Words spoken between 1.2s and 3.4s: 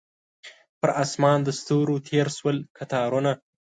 د ستورو تیر شول کتارونه